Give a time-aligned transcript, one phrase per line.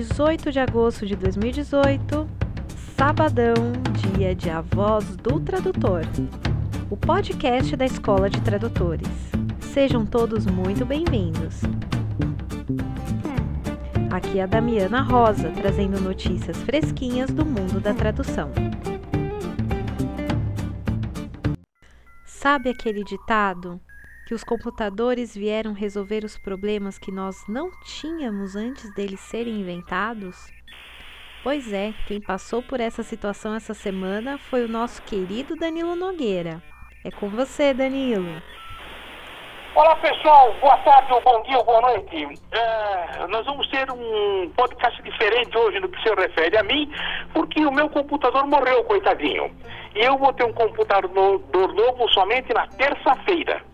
[0.00, 2.26] 18 de agosto de 2018,
[2.96, 3.52] sabadão,
[3.98, 6.00] dia de Avós do Tradutor,
[6.88, 9.06] o podcast da Escola de Tradutores.
[9.60, 11.60] Sejam todos muito bem-vindos.
[14.10, 18.50] Aqui é a Damiana Rosa, trazendo notícias fresquinhas do mundo da tradução.
[22.24, 23.78] Sabe aquele ditado?
[24.30, 30.52] Que os computadores vieram resolver os problemas que nós não tínhamos antes deles serem inventados?
[31.42, 36.62] Pois é, quem passou por essa situação essa semana foi o nosso querido Danilo Nogueira.
[37.04, 38.40] É com você, Danilo.
[39.74, 42.40] Olá pessoal, boa tarde, bom dia, ou boa noite.
[42.52, 46.88] É, nós vamos ter um podcast diferente hoje no que se refere a mim,
[47.34, 49.50] porque o meu computador morreu, coitadinho.
[49.92, 51.12] E eu vou ter um computador
[51.52, 53.68] novo somente na terça-feira.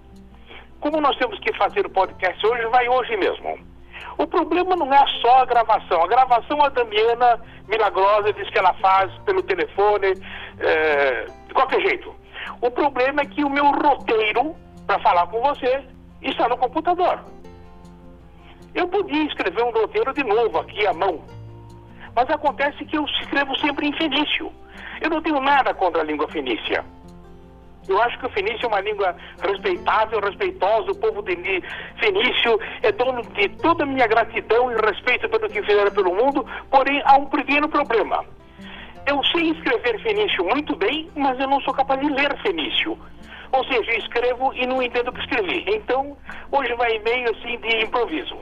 [0.80, 3.58] Como nós temos que fazer o podcast hoje, vai hoje mesmo.
[4.18, 6.02] O problema não é só a gravação.
[6.02, 10.14] A gravação a Damiana Milagrosa diz que ela faz pelo telefone,
[10.60, 12.14] é, de qualquer jeito.
[12.60, 14.54] O problema é que o meu roteiro
[14.86, 15.84] para falar com você
[16.22, 17.20] está no computador.
[18.74, 21.22] Eu podia escrever um roteiro de novo aqui à mão,
[22.14, 24.52] mas acontece que eu escrevo sempre em fenício.
[25.00, 26.84] Eu não tenho nada contra a língua fenícia.
[27.88, 30.90] Eu acho que o fenício é uma língua respeitável, respeitosa.
[30.90, 31.62] O povo de
[32.00, 36.44] fenício é dono de toda a minha gratidão e respeito pelo que fizeram pelo mundo,
[36.70, 38.24] porém há um pequeno problema.
[39.06, 42.98] Eu sei escrever fenício muito bem, mas eu não sou capaz de ler fenício.
[43.52, 45.64] Ou seja, eu escrevo e não entendo o que escrevi.
[45.68, 46.16] Então,
[46.50, 48.36] hoje vai meio assim de improviso.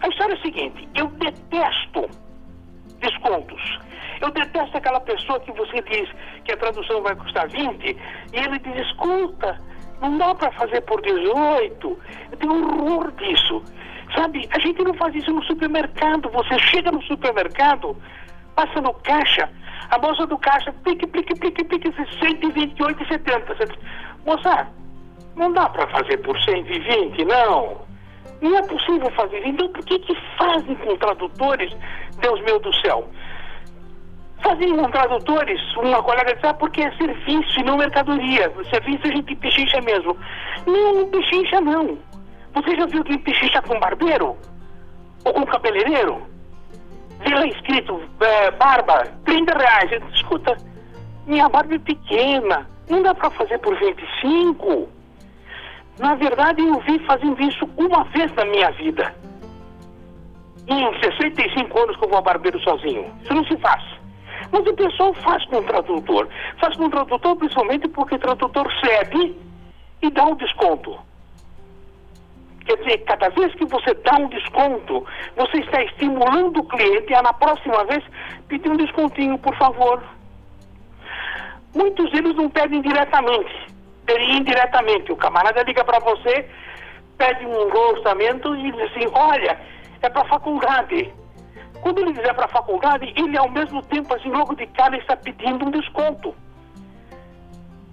[0.00, 2.08] A história é a seguinte: eu detesto
[2.98, 3.78] descontos.
[4.22, 6.08] Eu detesto aquela pessoa que você diz
[6.44, 7.96] que a tradução vai custar 20 e
[8.32, 9.58] ele diz: escuta,
[10.00, 11.98] não dá para fazer por 18.
[12.30, 13.60] Eu tenho horror disso.
[14.14, 16.30] Sabe, a gente não faz isso no supermercado.
[16.30, 17.96] Você chega no supermercado,
[18.54, 19.50] passa no caixa,
[19.90, 23.76] a moça do caixa, pique, pique, pique, pique, 128,70.
[24.24, 24.68] Moça,
[25.34, 27.80] não dá para fazer por 120, não.
[28.40, 29.44] Não é possível fazer.
[29.44, 31.76] Então, por que, que fazem com tradutores,
[32.20, 33.08] Deus meu do céu?
[34.42, 38.52] Fazem com tradutores, uma colega disse, ah, porque é serviço e não mercadoria.
[38.70, 40.16] Serviço a gente pechincha mesmo.
[40.66, 41.98] Não, pechincha não.
[42.54, 44.36] Você já viu que pechincha com barbeiro?
[45.24, 46.32] Ou com cabeleireiro?
[47.24, 49.92] vi lá escrito, é, barba, 30 reais.
[49.92, 50.56] Eu escuta,
[51.26, 54.88] minha barba é pequena, não dá para fazer por 25.
[55.98, 59.14] Na verdade, eu vi fazendo isso uma vez na minha vida.
[60.66, 63.12] Em 65 anos que eu vou a barbeiro sozinho.
[63.22, 63.82] Isso não se faz.
[64.52, 66.28] Mas o pessoal faz com o tradutor.
[66.60, 69.34] Faz com o tradutor principalmente porque o tradutor cede
[70.02, 70.98] e dá um desconto.
[72.66, 75.04] Quer dizer, cada vez que você dá um desconto,
[75.36, 78.04] você está estimulando o cliente a, na próxima vez,
[78.46, 80.02] pedir um descontinho, por favor.
[81.74, 83.66] Muitos deles não pedem diretamente,
[84.04, 85.10] pedem indiretamente.
[85.10, 86.48] O camarada liga para você,
[87.16, 89.58] pede um orçamento e diz assim: olha,
[90.02, 91.12] é para a faculdade.
[91.82, 95.16] Quando ele dizer para a faculdade, ele ao mesmo tempo, assim, logo de cara, está
[95.16, 96.32] pedindo um desconto.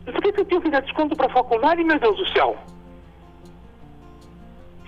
[0.05, 2.55] Por que, que eu tenho que dar desconto para a faculdade, meu Deus do céu?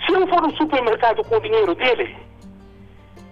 [0.06, 2.16] Se eu for no supermercado com o dinheiro dele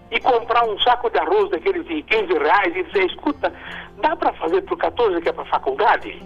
[0.09, 3.53] e comprar um saco de arroz daqueles de 15 reais e dizer, escuta,
[4.01, 6.19] dá para fazer por 14 que é para faculdade?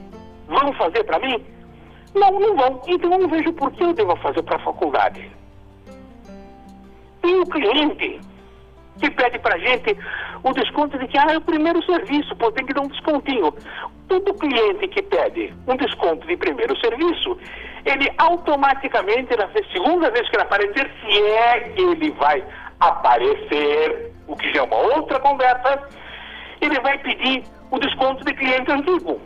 [0.47, 1.45] Vão fazer para mim?
[2.15, 2.81] Não, não vão.
[2.87, 5.29] Então eu não vejo por que eu devo fazer para a faculdade.
[7.25, 8.21] E o cliente
[8.99, 9.97] que pede para gente
[10.43, 13.53] o desconto de que ah, é o primeiro serviço, pô, tem que dar um descontinho.
[14.07, 17.37] Todo cliente que pede um desconto de primeiro serviço,
[17.85, 22.43] ele automaticamente, na segunda vez que ele aparecer, se é que ele vai
[22.79, 25.87] aparecer, o que já é uma outra conversa,
[26.61, 29.19] ele vai pedir o desconto de cliente antigo.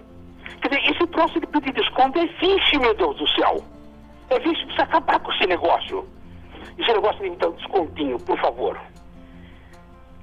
[0.61, 3.63] Quer dizer, esse troço de pedir desconto é fixe, meu Deus do céu.
[4.29, 6.07] É fixe, precisa acabar com esse negócio.
[6.77, 8.79] Esse negócio de então descontinho, por favor.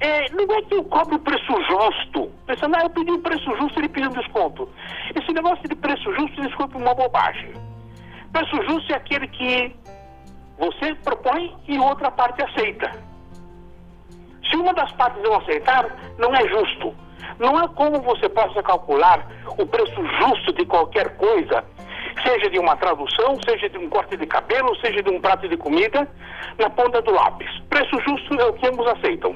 [0.05, 2.31] É, não é que eu cobro preço justo.
[2.47, 4.69] Pensando, ah, eu pedi um preço justo, ele pediu um desconto.
[5.19, 7.55] Esse negócio de preço justo, desculpe, uma bobagem.
[8.31, 9.75] Preço justo é aquele que
[10.59, 12.93] você propõe e outra parte aceita.
[14.51, 15.87] Se uma das partes não aceitar,
[16.19, 16.95] não é justo.
[17.39, 21.65] Não há como você possa calcular o preço justo de qualquer coisa,
[22.23, 25.57] seja de uma tradução, seja de um corte de cabelo, seja de um prato de
[25.57, 26.07] comida,
[26.59, 27.49] na ponta do lápis.
[27.71, 29.35] Preço justo é o que ambos aceitam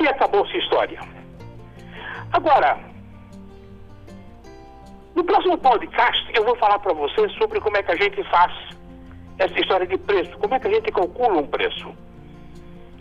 [0.00, 1.00] e acabou-se a história.
[2.32, 2.78] Agora,
[5.14, 8.52] no próximo podcast eu vou falar para você sobre como é que a gente faz
[9.38, 11.94] essa história de preço, como é que a gente calcula um preço.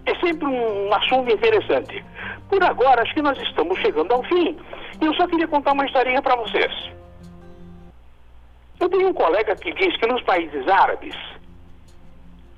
[0.05, 2.03] é sempre um assunto interessante.
[2.49, 4.57] Por agora, acho que nós estamos chegando ao fim.
[4.99, 6.91] E eu só queria contar uma historinha para vocês.
[8.79, 11.15] Eu tenho um colega que diz que nos países árabes,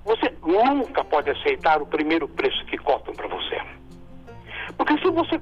[0.06, 3.62] você nunca pode aceitar o primeiro preço que cotam para você.
[4.78, 5.40] Porque se você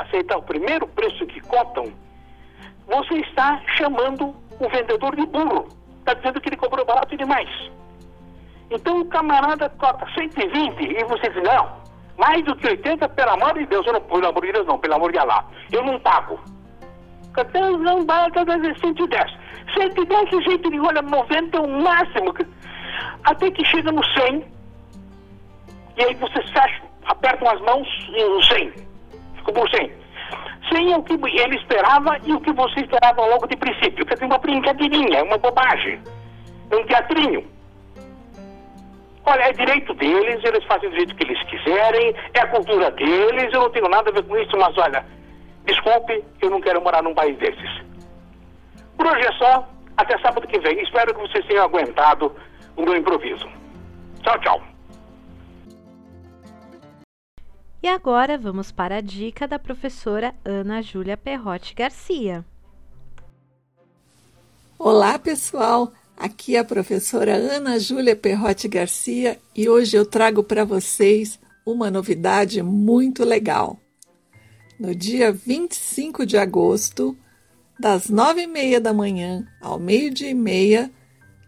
[0.00, 1.92] aceitar o primeiro preço que cotam,
[2.86, 5.68] você está chamando o vendedor de burro.
[6.00, 7.48] Está dizendo que ele cobrou barato demais.
[8.70, 11.82] Então o camarada cota 120 e você diz, não,
[12.18, 14.78] mais do que 80, pelo amor de Deus, eu não, pelo amor de Deus não,
[14.78, 16.40] pelo amor de Allah, eu não pago.
[17.36, 19.32] Até não basta 110.
[19.74, 22.34] 110 o jeito de olha, 90 é o máximo.
[23.24, 24.44] Até que chega no 100,
[25.96, 28.72] e aí você fecha, apertam as mãos e no 100.
[29.36, 29.92] Ficou por 100.
[30.72, 34.06] 100 é o que ele esperava e o que você esperava logo de princípio.
[34.06, 36.00] Quer dizer, uma brincadeirinha, uma bobagem.
[36.72, 37.44] Um teatrinho.
[39.24, 43.52] Olha, é direito deles, eles fazem do jeito que eles quiserem, é a cultura deles,
[43.52, 45.04] eu não tenho nada a ver com isso, mas olha,
[45.64, 47.82] desculpe, eu não quero morar num país desses.
[48.96, 50.80] Por hoje é só, até sábado que vem.
[50.82, 52.34] Espero que vocês tenham aguentado
[52.76, 53.48] o meu improviso.
[54.22, 54.71] Tchau, tchau.
[57.82, 62.44] E agora vamos para a dica da professora Ana Júlia Perrotti Garcia.
[64.78, 65.92] Olá, pessoal!
[66.16, 71.90] Aqui é a professora Ana Júlia Perrotti Garcia e hoje eu trago para vocês uma
[71.90, 73.76] novidade muito legal.
[74.78, 77.18] No dia 25 de agosto,
[77.80, 80.88] das nove e meia da manhã ao meio-dia e meia,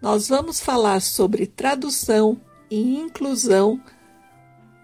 [0.02, 3.81] nós vamos falar sobre tradução e inclusão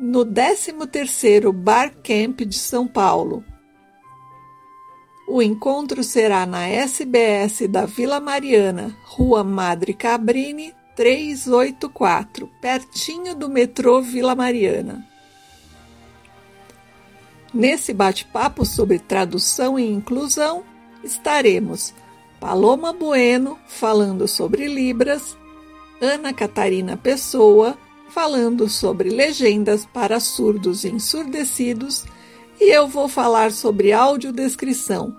[0.00, 3.44] no 13º Bar Camp de São Paulo.
[5.28, 14.00] O encontro será na SBS da Vila Mariana, Rua Madre Cabrini, 384, pertinho do metrô
[14.00, 15.06] Vila Mariana.
[17.52, 20.64] Nesse bate-papo sobre tradução e inclusão,
[21.04, 21.92] estaremos
[22.40, 25.36] Paloma Bueno falando sobre Libras,
[26.00, 27.76] Ana Catarina Pessoa
[28.10, 32.04] falando sobre legendas para surdos e ensurdecidos,
[32.60, 35.16] e eu vou falar sobre audiodescrição,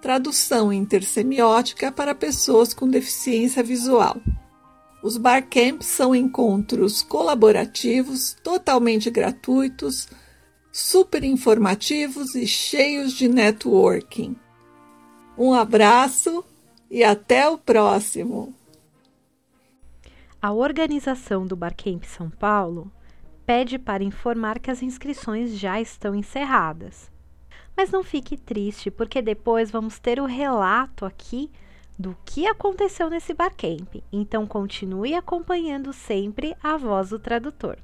[0.00, 4.16] tradução intersemiótica para pessoas com deficiência visual.
[5.02, 10.08] Os barcamps são encontros colaborativos, totalmente gratuitos,
[10.72, 14.36] super informativos e cheios de networking.
[15.36, 16.44] Um abraço
[16.90, 18.54] e até o próximo!
[20.44, 22.92] A organização do Barcamp São Paulo
[23.46, 27.10] pede para informar que as inscrições já estão encerradas.
[27.74, 31.50] Mas não fique triste, porque depois vamos ter o relato aqui
[31.98, 33.88] do que aconteceu nesse Barcamp.
[34.12, 37.78] Então continue acompanhando sempre a voz do tradutor.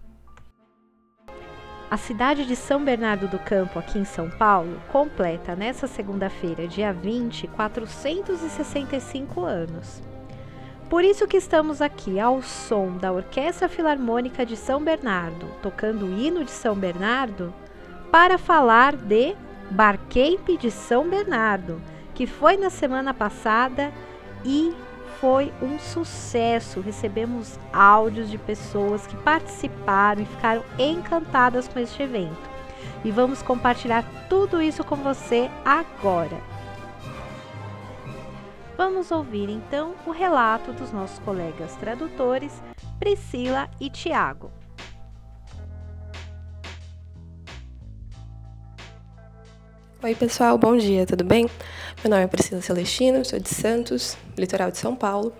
[1.91, 6.93] A cidade de São Bernardo do Campo, aqui em São Paulo, completa nesta segunda-feira, dia
[6.93, 10.10] 20, 465 anos.
[10.91, 16.19] Por isso que estamos aqui ao som da Orquestra Filarmônica de São Bernardo, tocando o
[16.19, 17.55] hino de São Bernardo,
[18.11, 19.37] para falar de
[19.71, 21.81] Barcamp de São Bernardo,
[22.13, 23.93] que foi na semana passada
[24.45, 24.75] e
[25.21, 26.81] foi um sucesso.
[26.81, 32.51] Recebemos áudios de pessoas que participaram e ficaram encantadas com este evento.
[33.05, 36.50] E vamos compartilhar tudo isso com você agora.
[38.83, 42.51] Vamos ouvir então o relato dos nossos colegas tradutores
[42.99, 44.51] Priscila e Tiago.
[50.03, 51.47] Oi, pessoal, bom dia, tudo bem?
[52.03, 55.31] Meu nome é Priscila Celestino, sou de Santos, litoral de São Paulo.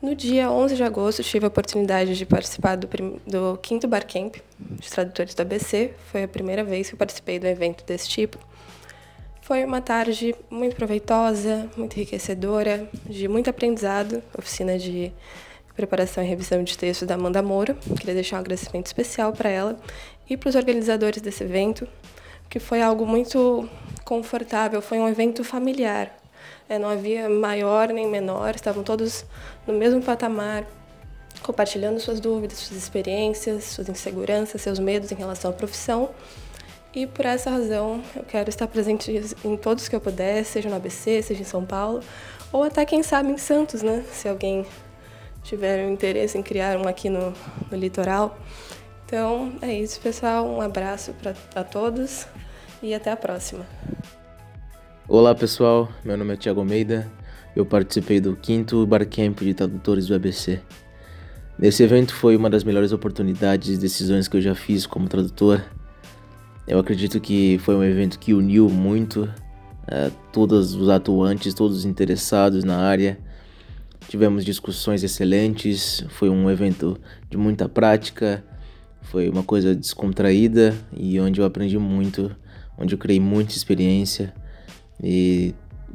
[0.00, 2.86] No dia 11 de agosto, tive a oportunidade de participar do,
[3.26, 5.92] do 5 Barcamp de tradutores do ABC.
[6.12, 8.38] Foi a primeira vez que participei do evento desse tipo.
[9.50, 15.12] Foi uma tarde muito proveitosa, muito enriquecedora, de muito aprendizado, oficina de
[15.74, 17.76] preparação e revisão de texto da Amanda Moura.
[17.98, 19.76] Queria deixar um agradecimento especial para ela
[20.28, 21.84] e para os organizadores desse evento,
[22.48, 23.68] que foi algo muito
[24.04, 26.16] confortável, foi um evento familiar.
[26.68, 29.24] É, não havia maior nem menor, estavam todos
[29.66, 30.64] no mesmo patamar,
[31.42, 36.10] compartilhando suas dúvidas, suas experiências, suas inseguranças, seus medos em relação à profissão
[36.94, 39.12] e por essa razão eu quero estar presente
[39.44, 42.00] em todos que eu puder, seja no ABC, seja em São Paulo,
[42.52, 44.04] ou até quem sabe em Santos, né?
[44.12, 44.66] Se alguém
[45.42, 47.32] tiver um interesse em criar um aqui no,
[47.70, 48.38] no litoral.
[49.06, 50.46] Então é isso, pessoal.
[50.46, 51.14] Um abraço
[51.52, 52.26] para todos
[52.82, 53.66] e até a próxima.
[55.08, 55.88] Olá, pessoal.
[56.04, 57.10] Meu nome é Tiago Almeida.
[57.54, 60.60] Eu participei do quinto Barcamp de tradutores do ABC.
[61.60, 65.62] Esse evento foi uma das melhores oportunidades e decisões que eu já fiz como tradutor.
[66.70, 71.84] Eu acredito que foi um evento que uniu muito uh, todos os atuantes, todos os
[71.84, 73.18] interessados na área.
[74.06, 76.96] Tivemos discussões excelentes, foi um evento
[77.28, 78.44] de muita prática,
[79.02, 82.30] foi uma coisa descontraída e onde eu aprendi muito,
[82.78, 84.32] onde eu criei muita experiência
[85.02, 85.52] e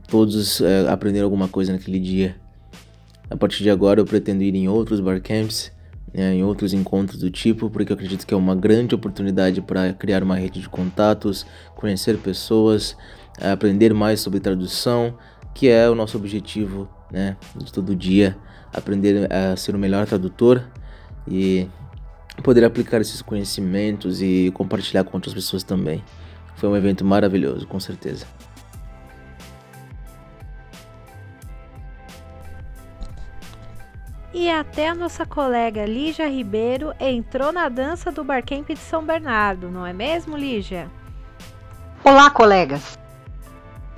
[0.10, 2.36] todos uh, aprenderam alguma coisa naquele dia.
[3.30, 5.72] A partir de agora eu pretendo ir em outros barcamps,
[6.16, 9.92] né, em outros encontros do tipo, porque eu acredito que é uma grande oportunidade para
[9.92, 11.46] criar uma rede de contatos,
[11.76, 12.96] conhecer pessoas,
[13.40, 15.18] aprender mais sobre tradução,
[15.54, 18.38] que é o nosso objetivo né, de todo dia,
[18.74, 20.64] aprender a ser o melhor tradutor
[21.28, 21.68] e
[22.42, 26.02] poder aplicar esses conhecimentos e compartilhar com outras pessoas também.
[26.56, 28.26] Foi um evento maravilhoso, com certeza.
[34.38, 39.72] E até a nossa colega Lígia Ribeiro entrou na dança do Barcamp de São Bernardo,
[39.72, 40.92] não é mesmo, Lígia?
[42.04, 43.00] Olá, colegas!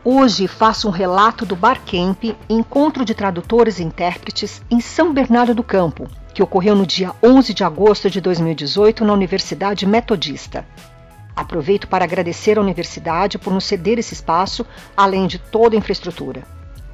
[0.04, 5.64] Hoje faço um relato do Barcamp Encontro de Tradutores e Intérpretes em São Bernardo do
[5.64, 10.68] Campo, que ocorreu no dia 11 de agosto de 2018 na Universidade Metodista.
[11.36, 16.44] Aproveito para agradecer à universidade por nos ceder esse espaço, além de toda a infraestrutura.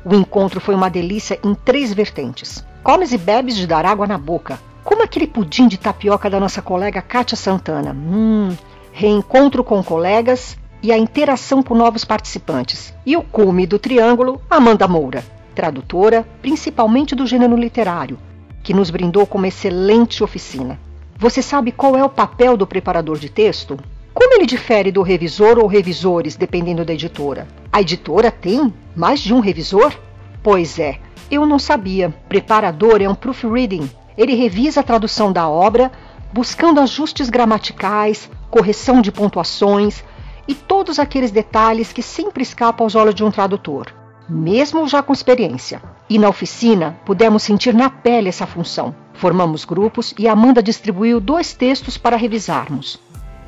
[0.05, 4.17] O encontro foi uma delícia em três vertentes Comes e bebes de dar água na
[4.17, 7.93] boca, como aquele pudim de tapioca da nossa colega Kátia Santana.
[7.93, 8.53] Hum,
[8.91, 12.93] reencontro com colegas e a interação com novos participantes.
[13.05, 15.23] E o cume do triângulo, Amanda Moura,
[15.55, 18.19] tradutora, principalmente do gênero literário,
[18.61, 20.77] que nos brindou com uma excelente oficina.
[21.17, 23.79] Você sabe qual é o papel do preparador de texto?
[24.13, 27.47] Como ele difere do revisor ou revisores, dependendo da editora?
[27.71, 29.93] A editora tem mais de um revisor?
[30.43, 30.99] Pois é,
[31.31, 32.13] eu não sabia.
[32.27, 33.89] Preparador é um proofreading.
[34.17, 35.91] Ele revisa a tradução da obra,
[36.33, 40.03] buscando ajustes gramaticais, correção de pontuações
[40.47, 43.87] e todos aqueles detalhes que sempre escapam aos olhos de um tradutor,
[44.27, 45.81] mesmo já com experiência.
[46.09, 48.93] E na oficina pudemos sentir na pele essa função.
[49.13, 52.99] Formamos grupos e Amanda distribuiu dois textos para revisarmos.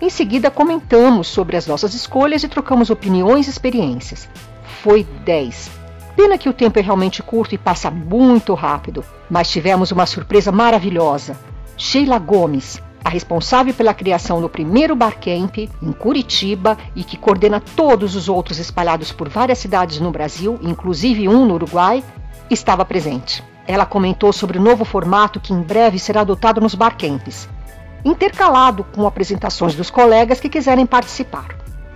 [0.01, 4.29] Em seguida, comentamos sobre as nossas escolhas e trocamos opiniões e experiências.
[4.81, 5.84] Foi 10.
[6.15, 10.51] Pena que o tempo é realmente curto e passa muito rápido, mas tivemos uma surpresa
[10.51, 11.37] maravilhosa.
[11.77, 18.15] Sheila Gomes, a responsável pela criação do primeiro barcamp em Curitiba e que coordena todos
[18.15, 22.01] os outros espalhados por várias cidades no Brasil, inclusive um no Uruguai,
[22.49, 23.43] estava presente.
[23.67, 27.49] Ela comentou sobre o novo formato que em breve será adotado nos barcamps,
[28.05, 31.47] intercalado com apresentações dos colegas que quiserem participar.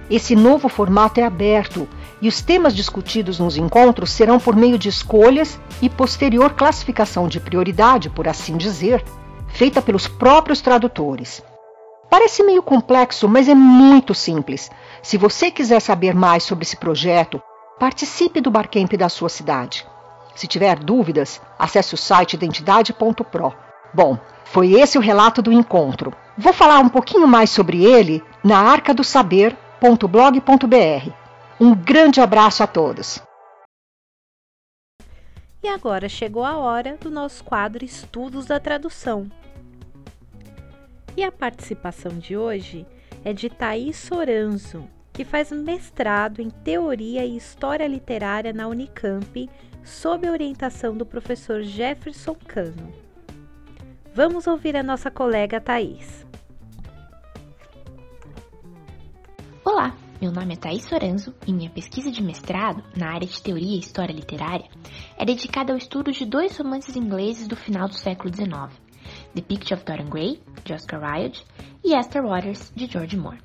[0.09, 1.88] Esse novo formato é aberto
[2.21, 7.39] e os temas discutidos nos encontros serão por meio de escolhas e posterior classificação de
[7.39, 9.03] prioridade, por assim dizer,
[9.47, 11.41] feita pelos próprios tradutores.
[12.09, 14.69] Parece meio complexo, mas é muito simples.
[15.01, 17.41] Se você quiser saber mais sobre esse projeto,
[17.79, 19.85] participe do Barcamp da sua cidade.
[20.35, 23.53] Se tiver dúvidas, acesse o site identidade.pro.
[23.93, 26.13] Bom, foi esse o relato do encontro.
[26.38, 31.18] Vou falar um pouquinho mais sobre ele na arcadosaber.blog.br.
[31.61, 33.21] Um grande abraço a todos.
[35.61, 39.29] E agora chegou a hora do nosso quadro Estudos da Tradução.
[41.17, 42.87] E a participação de hoje
[43.25, 49.49] é de Thaís Soranzo, que faz mestrado em Teoria e História Literária na Unicamp,
[49.83, 52.93] sob a orientação do professor Jefferson Cano.
[54.13, 56.25] Vamos ouvir a nossa colega Thaís.
[59.65, 63.77] Olá, meu nome é Thaís Soranzo e minha pesquisa de mestrado, na área de teoria
[63.77, 64.67] e história literária,
[65.17, 68.77] é dedicada ao estudo de dois romances ingleses do final do século XIX,
[69.33, 71.45] The Picture of Dorian Gray, de Oscar Wilde,
[71.85, 73.39] e Esther Waters, de George Moore.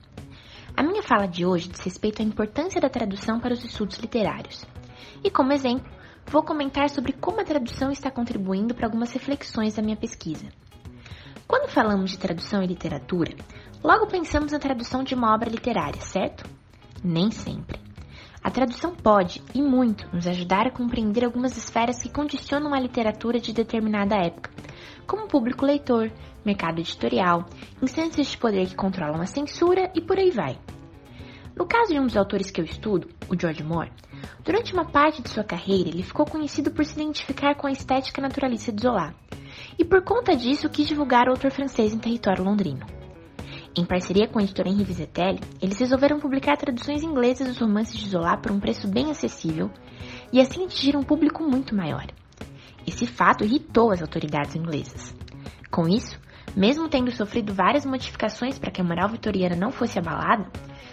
[0.76, 4.66] A minha fala de hoje diz respeito à importância da tradução para os estudos literários.
[5.22, 5.88] E como exemplo,
[6.26, 10.48] vou comentar sobre como a tradução está contribuindo para algumas reflexões da minha pesquisa.
[11.46, 13.32] Quando falamos de tradução e literatura,
[13.80, 16.63] logo pensamos na tradução de uma obra literária, certo?
[17.04, 17.78] Nem sempre.
[18.42, 23.38] A tradução pode, e muito, nos ajudar a compreender algumas esferas que condicionam a literatura
[23.38, 24.50] de determinada época,
[25.06, 26.10] como público leitor,
[26.46, 27.44] mercado editorial,
[27.82, 30.58] instâncias de poder que controlam a censura e por aí vai.
[31.54, 33.92] No caso de um dos autores que eu estudo, o George Moore,
[34.42, 38.22] durante uma parte de sua carreira ele ficou conhecido por se identificar com a estética
[38.22, 39.14] naturalista de Zola,
[39.78, 43.03] e por conta disso quis divulgar o autor francês em território londrino.
[43.76, 48.08] Em parceria com a editora Henri Vizetelli, eles resolveram publicar traduções inglesas dos romances de
[48.08, 49.68] Zola por um preço bem acessível
[50.32, 52.06] e assim atingir um público muito maior.
[52.86, 55.12] Esse fato irritou as autoridades inglesas.
[55.72, 56.20] Com isso,
[56.56, 60.48] mesmo tendo sofrido várias modificações para que a moral vitoriana não fosse abalada,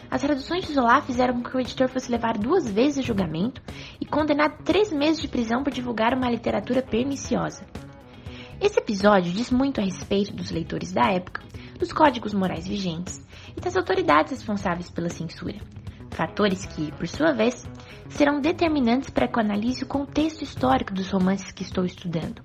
[0.09, 3.61] as traduções de Zola fizeram com que o editor fosse levar duas vezes a julgamento
[3.99, 7.63] e condenado a três meses de prisão por divulgar uma literatura perniciosa.
[8.59, 11.41] Esse episódio diz muito a respeito dos leitores da época,
[11.81, 13.19] dos códigos morais vigentes
[13.57, 15.57] e das autoridades responsáveis pela censura.
[16.11, 17.67] Fatores que, por sua vez,
[18.07, 22.43] serão determinantes para que eu analise o contexto histórico dos romances que estou estudando.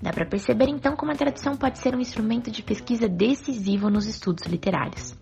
[0.00, 4.06] Dá para perceber então como a tradução pode ser um instrumento de pesquisa decisivo nos
[4.06, 5.18] estudos literários.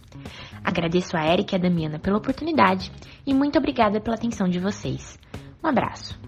[0.63, 2.93] Agradeço a Erika e a Damiana pela oportunidade
[3.27, 5.19] e muito obrigada pela atenção de vocês.
[5.65, 6.19] Um abraço.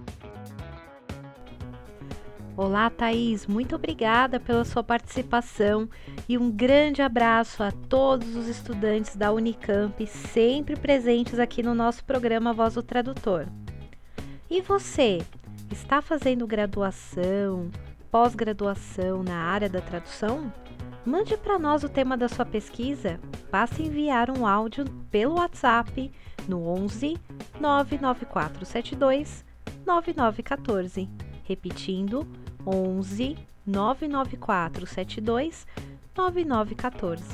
[2.62, 5.88] Olá, Thaís, muito obrigada pela sua participação
[6.28, 12.04] e um grande abraço a todos os estudantes da Unicamp, sempre presentes aqui no nosso
[12.04, 13.46] programa Voz do Tradutor.
[14.50, 15.22] E você,
[15.72, 17.70] está fazendo graduação,
[18.10, 20.52] pós-graduação na área da tradução?
[21.02, 23.18] Mande para nós o tema da sua pesquisa.
[23.50, 26.12] Basta enviar um áudio pelo WhatsApp
[26.46, 27.16] no 11
[27.58, 29.46] 99472
[29.86, 31.08] 9914.
[31.42, 32.28] Repetindo,
[32.72, 33.36] 11
[33.66, 35.66] 99472
[36.16, 37.24] 9914.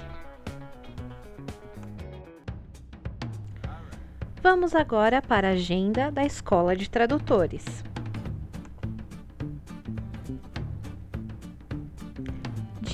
[4.42, 7.84] Vamos agora para a agenda da Escola de Tradutores.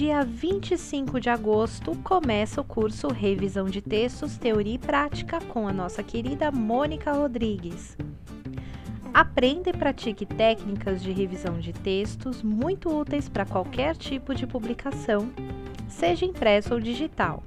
[0.03, 5.73] dia 25 de agosto começa o curso Revisão de Textos, Teoria e Prática com a
[5.73, 7.97] nossa querida Mônica Rodrigues.
[9.15, 15.31] Aprenda e pratique técnicas de revisão de textos muito úteis para qualquer tipo de publicação,
[15.87, 17.43] seja impresso ou digital.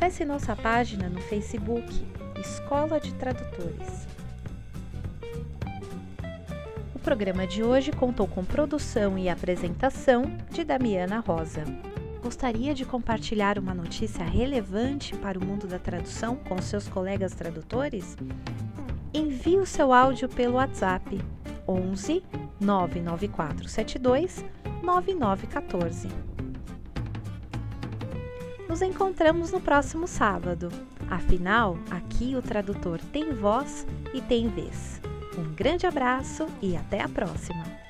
[0.00, 1.92] Acesse nossa página no Facebook
[2.40, 4.06] Escola de Tradutores.
[6.94, 11.64] O programa de hoje contou com produção e apresentação de Damiana Rosa.
[12.22, 18.16] Gostaria de compartilhar uma notícia relevante para o mundo da tradução com seus colegas tradutores?
[19.12, 21.20] Envie o seu áudio pelo WhatsApp
[21.66, 22.22] 11
[22.60, 24.44] 99472
[24.80, 26.37] 9914.
[28.68, 30.68] Nos encontramos no próximo sábado.
[31.08, 35.00] Afinal, aqui o tradutor tem voz e tem vez.
[35.38, 37.87] Um grande abraço e até a próxima!